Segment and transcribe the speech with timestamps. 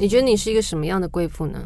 [0.00, 1.60] 你觉得你是一个什么样的贵妇呢？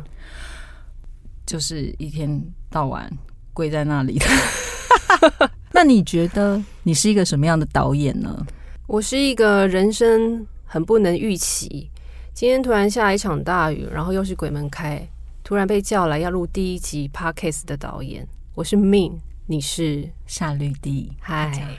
[1.47, 3.09] 就是一天到晚
[3.53, 4.27] 跪在那里的。
[5.71, 8.45] 那你觉得你是一个什么样的导演呢？
[8.89, 11.89] 我是一个人生很不能预期，
[12.33, 15.09] 今天突然下一场大雨，然后又是鬼门开，
[15.45, 18.27] 突然被叫来要录第一集 podcast 的导演。
[18.57, 19.13] 我是 Min，
[19.47, 21.13] 你是夏绿蒂。
[21.21, 21.77] 嗨。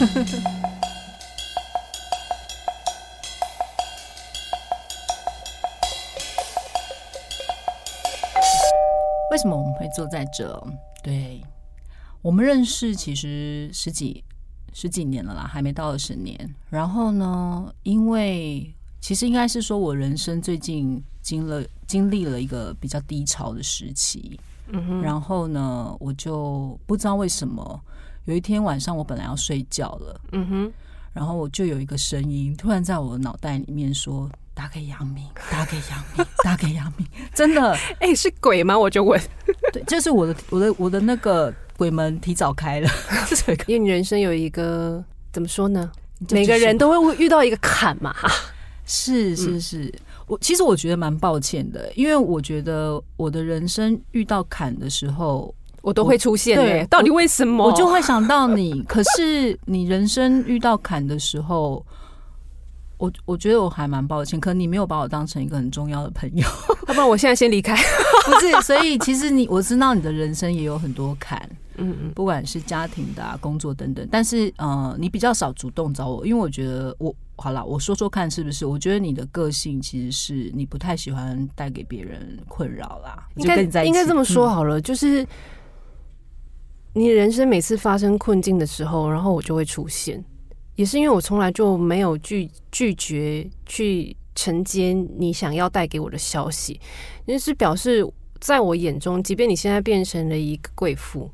[9.32, 10.62] 为什么我们会坐在这？
[11.02, 11.42] 对
[12.20, 14.22] 我们认识其实十几
[14.74, 16.54] 十几年了啦，还没到二十年。
[16.68, 24.38] 然后呢，因为其实应该是说我人生最近经了经历了一个比较低潮的时期。
[24.68, 25.00] 嗯哼。
[25.00, 27.80] 然后呢，我就不知道为什么，
[28.26, 30.20] 有一天晚上我本来要睡觉了。
[30.32, 30.72] 嗯哼。
[31.14, 34.28] 然后我就有一个声音突然在我的脑袋里面说。
[34.54, 38.78] 打给杨明， 打给杨明， 打给杨明，真的， 哎，是鬼吗？
[38.78, 39.20] 我就问，
[39.72, 42.90] 对，就是我的，我的，我的那个鬼门提早开了，
[43.66, 45.90] 因为你人生有一个怎么说呢？
[46.30, 48.14] 每个人都会遇到一个坎嘛，
[48.84, 49.92] 是是是，
[50.26, 57.66] 我其实我觉得蛮抱歉的，因为我觉得我的人生遇到坎的时候，我都会出现，对，到底为什么？
[57.66, 61.84] 我就会想到你，可是你人生遇到坎的时候。
[63.02, 66.46] 我我觉得我还蛮抱歉，可能你没有把我当成一个很重要的朋友，
[66.86, 67.74] 要不然我现在先离开。
[67.74, 71.36] 不是，所以其实你我知道你的人生也有很多坎，
[71.78, 78.64] 嗯嗯，不管是家庭的、工作等等，但是呃，你比较少主动找我，因为我觉得我好了，我说说看是不是？
[78.64, 83.26] 我觉得你的个性其实是你不太喜欢带给别人困扰啦。
[83.34, 85.26] 应该应该这么说好了，就是
[86.92, 90.24] 你人生每次发生困境的时候，然后我就会出现。
[90.74, 96.80] 也是因为我从来就没有拒拒绝去承接你想要带给我的消息，
[97.26, 98.02] 那是表示
[98.40, 101.30] 在我眼中，即便你现在变成了一个贵妇，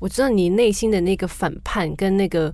[0.00, 2.52] 我知道你内心的那个反叛跟那个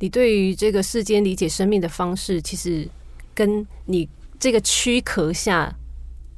[0.00, 2.88] 你对于这个世间理解生命的方式，其实
[3.32, 4.08] 跟你
[4.40, 5.72] 这个躯壳下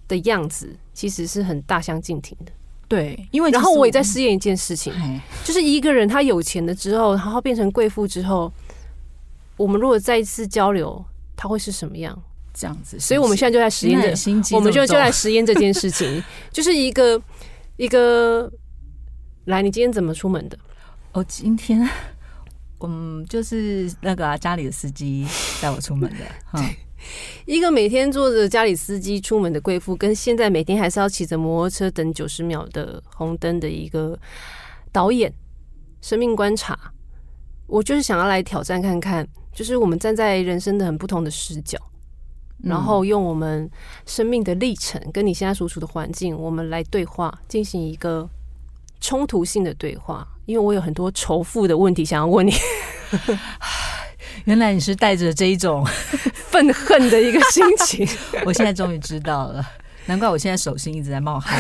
[0.07, 2.53] 的样子其实是很大相径庭的。
[2.87, 4.93] 对，因为然后我也在试验一件事情，
[5.43, 8.53] 就是一个人他有钱了之后，然后变成贵妇之后。
[9.57, 11.05] 我们如果再一次交流，
[11.37, 12.21] 他会是什么样？
[12.55, 17.21] 这样子，所以我们现在就在实验这，我们就就在实验这件事情， 就是一个
[17.77, 18.51] 一个。
[19.47, 20.57] 来，你今天怎么出门的？
[21.11, 21.85] 哦，今天，
[22.79, 25.27] 嗯，就是那个啊家里的司机
[25.61, 26.19] 带我出门的。
[26.47, 26.65] 哈，
[27.45, 34.17] 一个每天坐着家里司机出门的贵妇，跟现在每天还是要骑着摩托车等九十秒的红灯的一个
[34.93, 35.35] 导演，
[36.01, 36.79] 生命观察，
[37.67, 39.27] 我就是想要来挑战看看。
[39.53, 41.79] 就是我们站在人生的很不同的视角，
[42.63, 43.71] 然后用我们
[44.07, 48.29] 生命的历程跟你现在所处的环境，我们来对话，进行一个
[49.01, 50.27] 冲突性的对话。
[50.47, 52.53] 因为我有很多仇富的问题想要问你。
[54.47, 55.87] 原来你是带着这一种
[56.35, 58.09] 愤恨的一个心情，
[58.45, 59.65] 我现在终于知道了，
[60.07, 61.57] 难怪我现在手心一直在冒汗。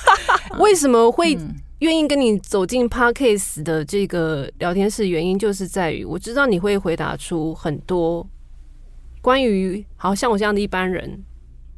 [0.58, 1.38] 为什么会？
[1.80, 8.26] 愿意跟你走进 Parkes 的这个聊天室，原因就是在于我知道你会回答出很多
[9.22, 11.22] 关于好像我这样的一般人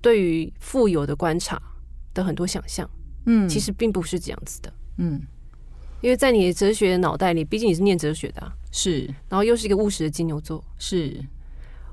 [0.01, 1.61] 对于富有的观察
[2.15, 2.89] 的很多想象。
[3.27, 4.73] 嗯，其实并不是这样子的。
[4.97, 5.21] 嗯，
[6.01, 11.23] 因为在你的哲学脑袋里，毕竟你是念哲学的，是，然后又是一个务实的金牛座，是，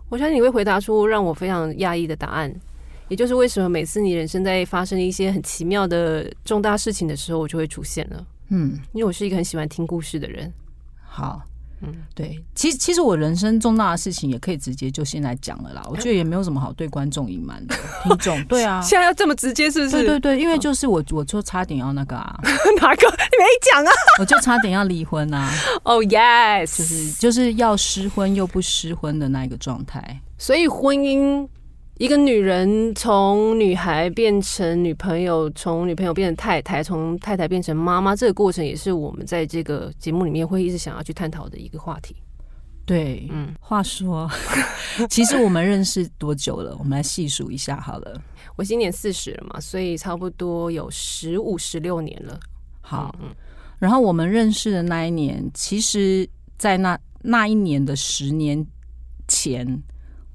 [0.07, 2.57] 我相信你会回答出让我非常讶异的答案。
[3.09, 8.25] 也就是为什么每次你人生在发生一些很奇妙的重大事情的时候，我就会出现了。
[8.49, 10.51] 嗯，因为我是一个很喜欢听故事的人。
[11.03, 11.41] 好，
[11.81, 15.81] 嗯，对，其实其实我人生重大的事情也可以直接就先来讲了啦。
[15.89, 17.75] 我觉得也没有什么好对观众隐瞒的。
[18.03, 19.91] 听众，对啊， 现在要这么直接是不是？
[19.91, 22.39] 对对对，因为就是我，我就差点要那个啊，
[22.81, 23.91] 哪个没讲啊？
[24.19, 25.49] 我就差点要离婚啊。
[25.83, 30.21] 哦，yes，就是就是要失婚又不失婚的那一个状态。
[30.37, 31.47] 所以婚姻。
[31.99, 42.15] 一个女人从女孩变成女朋友，从女朋友变成太太，从太太变成妈妈，这个过程也是我们在这个节目里面会一直想要去探讨的一个话题。
[42.85, 44.29] 对，嗯，话说，
[45.09, 46.75] 其实我们认识多久了？
[46.77, 48.21] 我们来细数一下好了。
[48.55, 52.39] 我今年四十了嘛，所以差不多有十五、十六年了。
[52.79, 53.13] 好，
[53.79, 56.29] 然后我们认识的那一年，其实，
[56.59, 58.63] 在那那一年的十年
[59.27, 59.81] 前。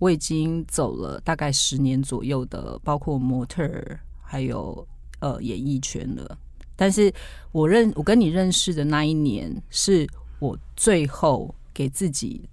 [0.03, 4.85] 我已经走了大概十年左右的，包括模特儿还有
[5.21, 6.37] 呃演艺圈了。
[6.75, 7.15] 但是
[7.53, 10.05] 我认我跟你认识的那一年，是
[10.41, 12.49] 我最后给自己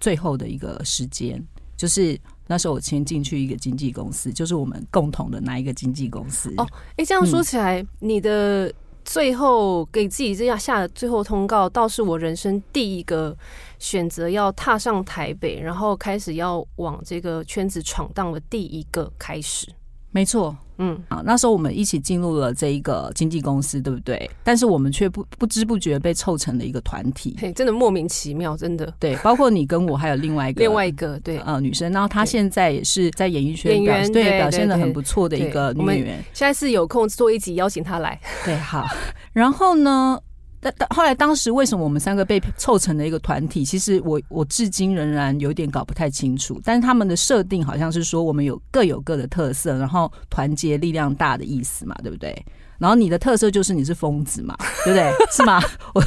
[0.00, 1.38] 最后的一个时间，
[1.76, 6.54] 就是那时候我先进去一个经纪公司，就是我们共同的那一个经纪公司。
[6.56, 6.66] 哦，
[6.96, 8.72] 哎，这样说起来，你的
[9.04, 13.36] 最后给自己这样下的最后通告，倒是我人生第一个
[13.78, 19.68] 选择要踏上台北，然后开始要往这个圈子闯荡的第一个开始。
[20.14, 24.30] 没错，嗯，啊，那时候我们一起进入了这一个经纪公司，对不对？
[24.44, 28.94] 但是我们却不不知不觉被凑成了一个团体，嘿，真的莫名其妙，真的。
[29.00, 36.24] 对，包括你跟我还有另外一个 另外一个对呃女生，然后她现在也是在演艺圈表对表现的很不错的一个女演员。
[36.32, 38.86] 现在是有空做一集邀请她来， 对，好。
[39.32, 40.16] 然后呢？
[40.76, 43.64] 但后来当时为什么我们三个被凑成了一个团体？
[43.64, 46.60] 其实我我至今仍然有点搞不太清楚。
[46.64, 52.34] 但是他们的设定好像是说我们有各有各的特色，然后团结力量大的意思嘛，对不对？
[52.78, 55.10] 然后你的特色就是你是疯子嘛，对不对？
[55.30, 55.60] 是吗？
[55.94, 56.02] 我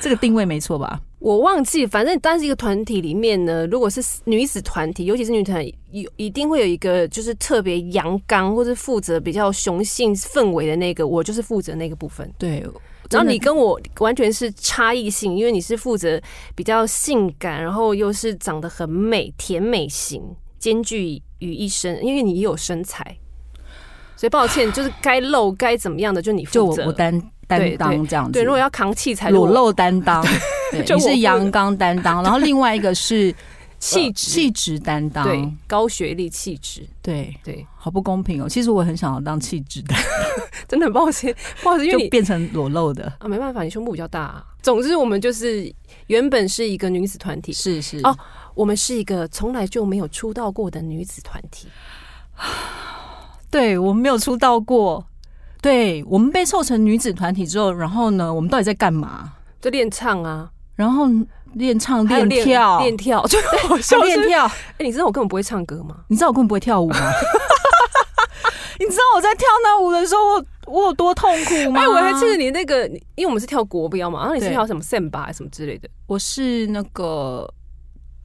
[0.00, 1.00] 这个定位没错吧？
[1.18, 12.30] 我忘记，反正当时一个团体里面呢，如果是女子团体，尤其是女团，有一定会有一个就是特别阳刚或者负责比较雄性氛围的那个，我就是负责那个部分。
[12.38, 12.64] 对。
[13.10, 16.20] 然后你跟我完全是差异性，因为你是负责
[16.54, 20.22] 比较性感，然后又是长得很美、甜美型，
[20.58, 22.04] 兼具于一身。
[22.04, 23.16] 因为你也有身材，
[24.16, 28.32] 所以抱歉，就是该露该怎么样的，就你负责，我担担当这样子。
[28.32, 30.24] 对，如果要扛器材，裸露担当，
[30.72, 33.34] 你是阳刚担当，然后另外一个是。
[33.78, 38.48] 气质气质担当，对高学历气质，对对，好不公平哦！
[38.48, 39.94] 其实我很想要当气质 的，
[40.66, 44.44] 真的很抱歉，不好意思，因为变成裸露的啊，没办法，你胸部比较大。
[44.62, 45.72] 总之，我们就是
[46.08, 48.16] 原本是一个女子团体，是是哦，
[48.54, 51.68] 我们是一个从来就没有出道过的女子团体。
[53.50, 55.06] 对我们没有出道过，
[55.62, 59.34] 对我们被凑成女子团体之后，然后呢，我们到底在干嘛？
[59.60, 61.06] 在练唱啊，然后。
[61.56, 63.38] 练唱、练跳、练跳，就
[64.04, 64.46] 练跳。
[64.46, 65.96] 哎，你知道我根本不会唱歌吗？
[66.08, 66.96] 你知道我根本不会跳舞吗？
[68.78, 71.80] 你知道我在跳那舞的时候，我我有多痛苦吗？
[71.80, 75.88] 哎，我还记得你那个，因为我们是跳国标嘛，然后你是跳什么 samba 什么之类的。
[76.06, 77.48] 我是那个。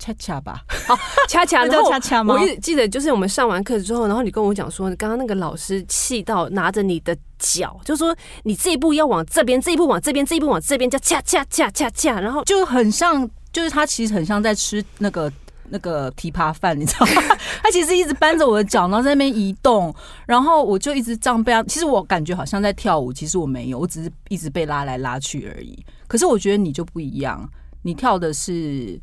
[0.01, 0.97] 恰恰吧，好
[1.29, 2.33] 恰恰， 然后恰恰吗？
[2.33, 15.31] 我一记得就是我们上完课之后，然后你跟我讲说，刚刚那个老师气到拿着你的脚，就说你这一步要往这边，这一步往这边，这一步往这边，叫恰恰恰恰恰，然后就很像，就是他其实很像在吃那个
[15.69, 17.37] 那个琵琶饭，你知道吗？
[17.61, 19.93] 他其实一直扳着我的脚，然后在那边移动，
[20.25, 21.61] 然后我就一直这样被他。
[21.65, 25.77] 其实我感觉好像在跳舞，其实我没有，我只是一直被拉来拉去而已。
[26.07, 27.47] 可是我觉得你就不一样，
[27.83, 28.99] 你跳的是。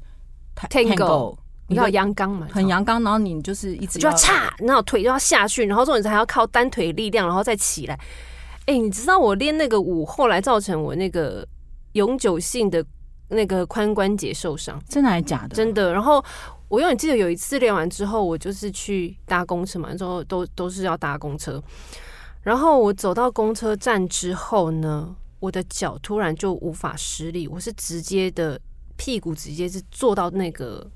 [0.69, 1.37] Tango，
[1.69, 7.99] 你要阳刚嘛，很阳刚，然后你就是一直就要叉，然后腿就要下去，然后重点是还要靠单腿力量，然后再起来。
[8.67, 11.47] 哎，你知道我练那个舞，后来造成我那个
[11.93, 12.85] 永久性的
[13.29, 15.55] 那个髋关节受伤，真的还是假的？
[15.55, 15.93] 真的。
[15.93, 16.23] 然后
[16.69, 21.63] 我永远记得有一次练完之后，我就是去搭公车嘛，之后都都是要搭公车。
[22.43, 28.61] 然后我走到公车站之后呢，我的脚突然就无法施力，我是直接的。
[28.99, 30.87] 屁股直接是坐到那个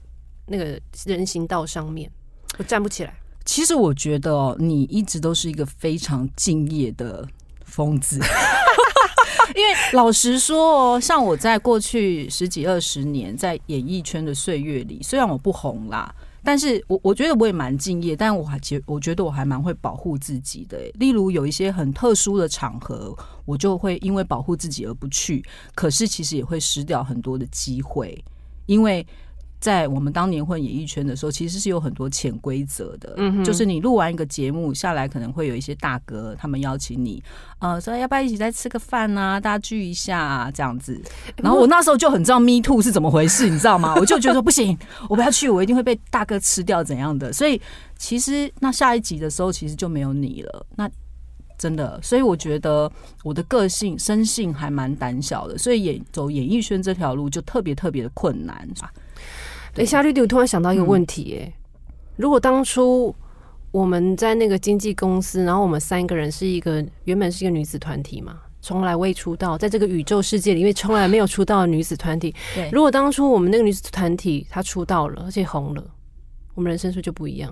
[0.46, 2.10] 那个人行道上面，
[2.58, 3.14] 我站不起来。
[3.46, 7.26] 其实我觉得哦，你一直都是一个非常敬业的
[7.64, 8.20] 疯子。
[9.56, 16.14] 因为老实说哦，像我在过去十几二十年在演艺圈的岁月里，虽然我不红啦。
[16.44, 20.78] 但是我我觉得我也蛮敬业，但我还觉我觉得我还蛮会保护自己的。
[20.94, 25.44] 例如有一些很特殊的场合，我就会因为保护自己而不去，
[25.74, 28.22] 可是其实也会失掉很多的机会，
[28.66, 29.06] 因为。
[29.62, 33.14] 在我们当年混演艺圈的时候，其实是有很多潜规则的。
[33.16, 37.22] 嗯，就是你录完一个节目下来，可能会有一些大哥他们邀请你，
[37.60, 39.38] 呃，说要不要一起再吃个饭啊？
[39.38, 41.00] 大家聚一下啊，这样子。
[41.36, 43.94] 然后我那时候就很知道 Me Too 是怎么回事，你知道吗？
[44.00, 44.76] 我就觉得说不行，
[45.08, 47.32] 我不要去，我一定会被大哥吃掉怎样的。
[47.32, 47.62] 所以
[47.96, 50.66] 其实那下一集的时候，其实就没有你了。
[50.74, 50.90] 那
[51.56, 52.90] 真的，所以我觉得
[53.22, 58.68] 我的个性生性还蛮胆小的，所以演走演艺圈这条路就特别特别的困难。
[59.76, 61.52] 哎，夏绿蒂，我突然想到一个问题，哎，
[62.16, 63.14] 如果当初
[63.70, 72.34] 我们在那个经纪公司，然后我们三个人是一个原本是一个女子团体嘛，从来未出道，在这个宇宙世界里面从来没有出道的女子团体。
[72.54, 75.82] 对，如果当初我们那个女子团体她出道了，而且红了，
[76.54, 77.50] 我们人生是不是就不一样？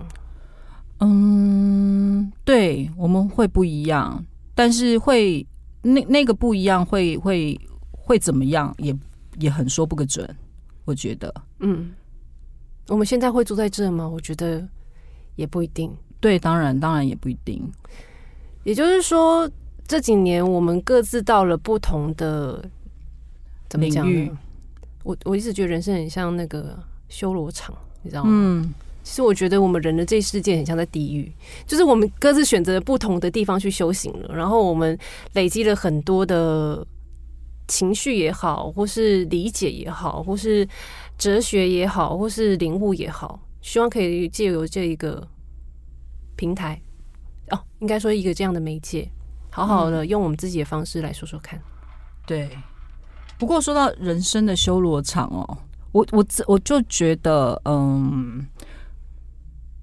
[0.98, 4.22] 嗯，对，我们会不一样，
[4.54, 5.46] 但是会
[5.80, 7.58] 那那个不一样会会
[7.90, 8.94] 会怎么样，也
[9.38, 10.28] 也很说不个准。
[10.84, 11.90] 我觉得，嗯。
[12.90, 14.06] 我们现在会住在这吗？
[14.06, 14.66] 我觉得
[15.36, 15.90] 也不一定。
[16.18, 17.62] 对，当然，当然也不一定。
[18.64, 19.48] 也就是说，
[19.86, 22.62] 这几年我们各自到了不同的
[23.68, 24.06] 怎么讲？
[25.04, 26.78] 我我一直觉得人生很像那个
[27.08, 28.30] 修罗场，你知道吗？
[28.32, 31.32] 嗯，其实我觉得我们人的这世界很像在地狱，
[31.66, 34.98] 就是我们各自选择不同的地方去修行了，然后我们
[35.34, 36.86] 累积了很多的
[37.70, 40.66] 情绪也好，或是理解也好，或是
[41.16, 45.24] 哲学也好，或是领悟也好，希望可以借由这一个
[46.34, 46.82] 平台，
[47.50, 49.08] 哦，应该说一个这样的媒介，
[49.52, 51.62] 好好的用我们自己的方式来说说看。
[52.26, 52.50] 对，
[53.38, 55.58] 不过说到人生的修罗场哦，
[55.92, 58.44] 我我自我就觉得，嗯，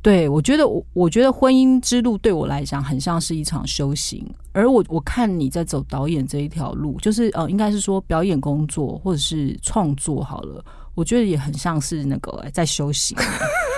[0.07, 10.63] 对我觉得我我觉得婚姻之路对我来讲很像是一场修行，而我我看你在走导演这一条路，就是呃，应该是说表演工作或者是创作好了，
[10.95, 13.17] 我觉得也很像是那个、在修行。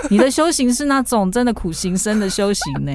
[0.08, 2.92] 你的修行是那种真的苦行僧的修行呢、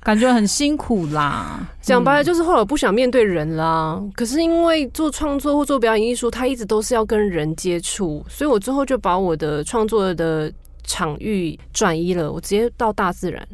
[0.00, 1.60] 感觉很辛苦啦。
[1.82, 10.50] 讲白了就是后来我不想面对人啦，可是因为做创作或做表演艺术，它一直都是要跟人接触，所以我最后就把我的创作的
[10.88, 13.46] 场域转移了，我直接到大自然。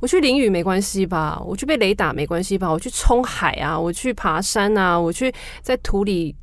[0.00, 1.40] 我去淋雨没关系吧？
[1.46, 2.68] 我去被雷打没关系吧？
[2.70, 6.34] 我去冲海啊，我去爬山啊，我去在土里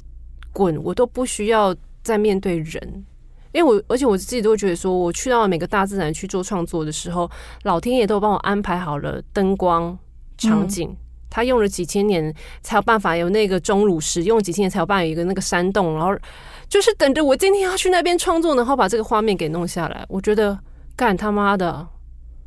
[0.54, 3.06] 滚，我都不需要再面对人。
[3.52, 7.30] 因为我，而且我自己都会觉得说，我去到每个大自然去做创作的时候，
[7.64, 9.98] 老天爷都帮我安排好了灯光、
[10.38, 10.96] 场景。
[11.32, 16.12] 他用了几千年才有办法有那个钟乳石，用了几千年才有办法有一个那个山洞，然后
[16.70, 20.06] 就是等着我今天要去那边创作，然后把这个画面给弄下来。
[20.08, 20.58] 我觉得
[20.96, 21.88] 干他妈的，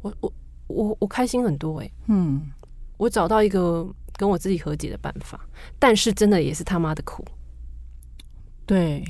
[0.00, 0.32] 我我
[0.68, 2.40] 我我开心很多诶、嗯，
[2.96, 3.86] 我找到一个
[4.16, 5.40] 跟我自己和解的办法，
[5.78, 7.24] 但是真的也是他妈的苦。
[8.64, 9.04] 对，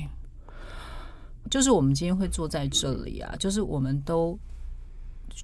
[1.49, 4.37] 就是我们今天会坐在这里啊，就是我们都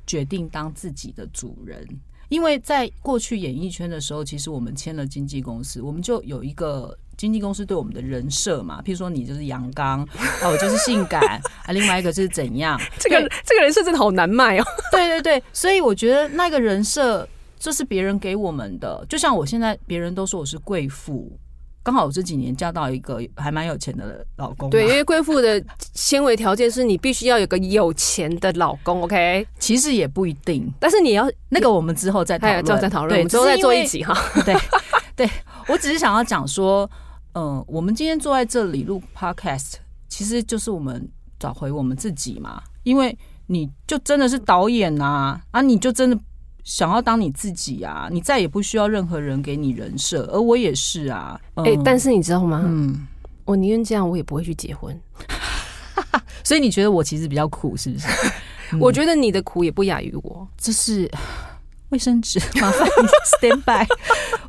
[0.08, 1.88] 决定当自己的主人。
[2.30, 10.04] 因为在过去演艺圈的时候，其实我们签了经纪公司，我们就有一个经纪公司对我们的人设嘛，譬如说你就是阳刚，
[10.42, 11.22] 啊， 我就是性感，
[11.66, 14.64] 啊，另外一个是怎样， 这个这个人设真的好难卖哦。
[14.90, 17.28] 对对对，所以我觉得那个人设
[17.60, 21.30] 这是别人给我们的，就像我现在别人都说我是贵妇，
[21.84, 25.62] 刚好我这几年嫁到一个还蛮有钱的老公嘛，对，因为贵妇的
[25.94, 29.46] 纤维条件是你必须要有个有钱的老公，OK？
[29.60, 33.98] 其实也不一定，但是你要那个我们之后再讨论，之后，再讨论，我们之后再做一集。
[33.98, 34.16] 集哈。
[34.46, 34.56] 对
[35.18, 35.30] 对，
[35.68, 36.90] 我只是想要讲说，
[37.40, 39.76] 嗯、我们今天坐在这里录 podcast，
[40.10, 43.18] 其实就是我们找回我们自己嘛，因为
[43.48, 46.20] 你就真的是导演呐、啊，你就真的
[46.66, 52.62] 想要当你自己啊，你再也不需要任何人给你人设，而我也是啊，嗯哎、但是你知道吗？
[52.66, 53.08] 嗯，
[53.46, 55.00] 我宁愿这样，我也不会去结婚。
[56.44, 58.08] 所以你觉得我其实比较苦，是不是？
[58.74, 60.48] 嗯我觉得你的苦也不亚于我。
[60.56, 61.10] 这是
[61.90, 63.88] 卫生纸， 麻烦你 stand by。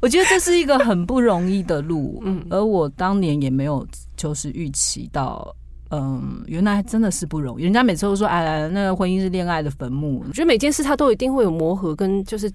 [0.01, 5.55] 我觉得这是一个很不容易的路，嗯而我当年也没有就是预期到，
[5.91, 7.65] 嗯，原来真的是不容易。
[7.65, 10.25] 人家每次都说，哎，那个婚姻是恋爱的坟墓。
[10.27, 12.51] 我觉得每件事它都一定会有磨合跟就是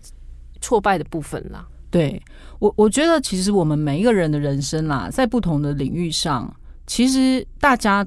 [0.61, 1.67] 挫败的部分啦。
[1.91, 2.21] 对
[2.59, 6.53] 我，我觉得其实我们每一个人的人生啦，在不同的领域上，
[6.87, 8.05] 其实大家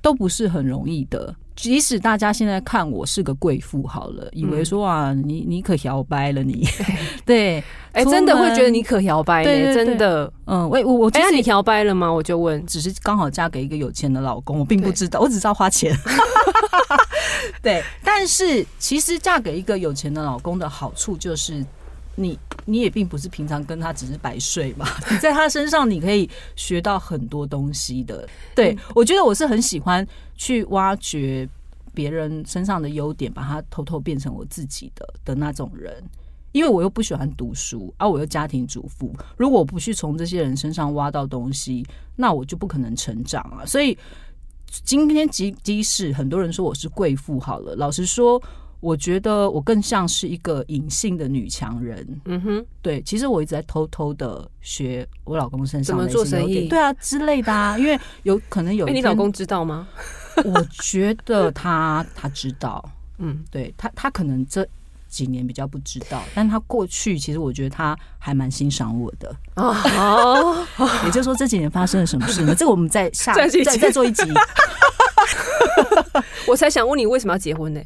[0.00, 1.34] 都不是很容易的。
[1.54, 6.66] 即使大家现在看我是个贵妇好了，以为说啊，你你可摇掰了你，
[7.24, 10.32] 对， 哎、出真的会觉得你可摇摆呢、对对对真的。
[10.46, 12.10] 嗯，我我我其哎、实那你摇掰了吗？
[12.12, 12.64] 我就问。
[12.66, 15.94] 只是刚好嫁给一个有钱的老公，我并不知道，我只知道花钱。
[17.60, 21.64] 对，但是其实嫁给一个有钱的老公的好处就是，
[22.14, 28.28] 你你也并不是平常跟他只是白睡嘛， 你在他身上你可以学到很多东西的。
[28.54, 31.48] 对、我觉得我是很喜欢去挖掘
[31.94, 36.02] 别人身上的优点，把它偷偷变成我自己的的那种人。
[36.52, 41.82] 因为我又不喜欢读书，啊，我又家庭主妇，如果我不去从这些人身上挖到东西，
[42.14, 43.64] 那我就不可能成长啊。
[43.64, 43.96] 所以
[44.66, 48.38] 今天即即使很多人说我是贵妇，好了，老实说，
[48.82, 52.04] 我觉得我更像是一个隐性的女强人。
[52.24, 59.86] 嗯哼，对，其实我一直在偷偷的学我老公身上的怎么做生意对啊之类的啊，因为有可能有哎、一天，你老公知道吗？
[60.44, 62.84] 我觉得他他知道，
[63.18, 64.66] 嗯，对他，他可能这
[65.08, 69.32] 几年比较不知道，但他过去其实我觉得他还蛮欣赏我的。
[69.54, 70.66] 啊哦，
[71.06, 72.52] 也就是说，这几年发生了什么事呢？
[72.52, 73.46] 这个我们再下再
[73.78, 74.24] 再做一集
[76.48, 77.80] 我才想问你为什么要结婚呢、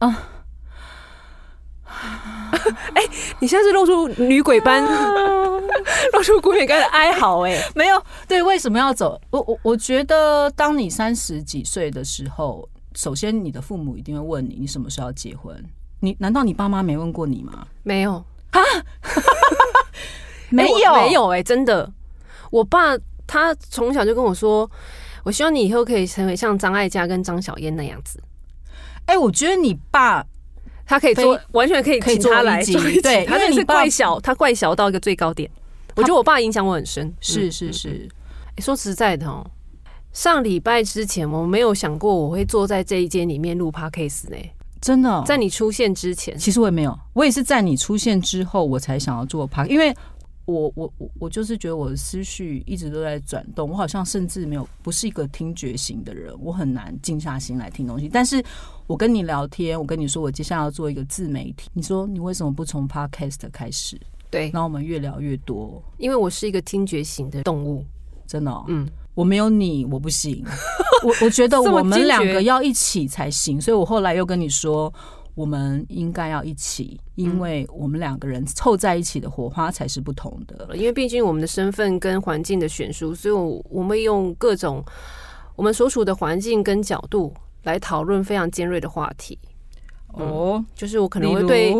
[0.00, 0.28] 啊。
[2.94, 3.02] 哎、
[3.40, 4.82] 你现在是露出女鬼般，
[6.12, 9.20] 露出鬼脸般的哀嚎、哎，没有对，为什么要走？
[9.30, 15.64] 我我我觉得，当你三十几岁的时候，首先你的父母一定会问你，你什么时候要结婚？
[16.00, 17.66] 你难道你爸妈没问过你吗？
[17.82, 18.24] 没有，
[20.50, 21.12] 没有，没。
[21.12, 21.90] 有、哎，真的，
[22.50, 24.68] 我爸他从小就跟我说，
[25.24, 28.22] 我希望你以后可以成为像张艾嘉跟张小燕那样子。
[29.06, 30.24] 哎，我觉得你爸
[30.86, 33.00] 他可以做，完全可以请他来做一集。
[33.00, 35.50] 对他真的是因为你爸怪小，他怪小到一个最高点。
[35.94, 38.08] 我觉得我爸影响我很深，是嗯是是，
[38.56, 39.44] 欸说实在的哦，
[40.12, 44.36] 上礼拜之前我没有想过我会坐在这一间里面录 podcast 呢。
[44.80, 49.94] 真的哦、在你出现之前，其实我也没有，我也是在你出现之后，我才想要做 p a r k 因为
[50.44, 58.08] 我我我我就是觉得我的思绪一直都在转动，我好像甚至没有不是一个听觉型的人，我很难静下心来听东西。
[58.08, 58.42] 但是
[58.86, 63.96] 我跟你聊天，我跟你说我接下来要做一个自媒体，你说你为什么不从 podcast 开始？
[64.30, 67.84] 对，然后我们越聊越多，因为我是一个听觉型的动物，
[68.26, 70.44] 真的、哦，嗯，我没有你我不行，
[71.04, 74.92] 我我觉得 我们两个要一起才行，所以我后来又跟你说。
[75.34, 80.76] 我们应该要一起，因为我们两个人凑在一起的火花才是不同的。
[80.76, 84.84] 因为毕竟我们的身份跟环境的悬殊，所以我我们用各种
[85.56, 89.38] 我们所处的环境跟角度来讨论非常尖锐的话题。
[90.08, 91.74] 哦，就是我可能会对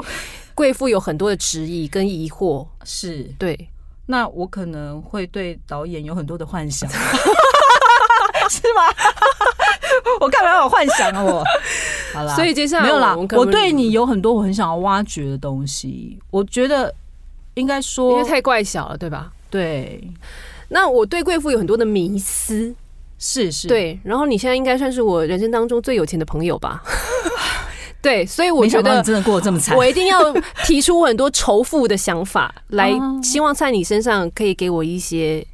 [0.54, 3.68] 贵妇有很多的质疑跟疑惑， 是，对，
[4.06, 6.88] 那我可能会对导演有很多的幻想，
[8.48, 8.82] 是吗？
[10.20, 11.22] 我干嘛有幻想啊？
[11.22, 11.44] 我
[12.14, 16.18] 好啦，所以接下来没有啦我对你有很多我很想要挖掘的东西。
[16.30, 16.94] 我觉得
[17.54, 19.30] 应该说因为太怪小了，对吧？
[19.50, 20.02] 对，
[20.68, 22.74] 那我对贵妇有很多的迷思，
[23.18, 26.82] 是是，，对，然后你现在应该算是我人生当中最有钱的朋友吧？
[28.02, 29.76] 对，所以我觉得你真的过得这么惨。
[29.76, 30.32] 我一定要
[30.64, 35.46] 提出很多仇富的想法，来哦希望在你身上可以给我一些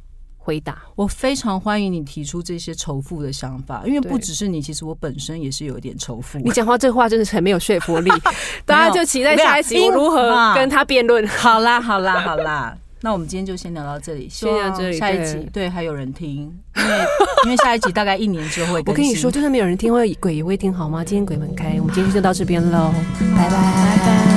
[0.49, 0.75] 回答。
[0.95, 6.39] 我非常欢迎你提出这些仇富的想法，因为不只是你，其实我本身也是有一点仇富。
[6.39, 8.09] 你讲话这话真的是很没有说服力，
[8.65, 11.27] 大家就期待下一集我如何跟他辩论。
[11.27, 17.05] 好啦，好啦，好啦，那我们今天就先聊到这里，希先聊到这里望下一集对还有人听，因为
[17.45, 18.79] 因为下一集大概一年之后会。
[18.87, 21.05] 我跟你说，就算没有人听，会鬼也会听好吗？
[21.05, 22.91] 今天鬼门开，我们今天就到这边喽，
[23.37, 24.28] 拜拜拜拜。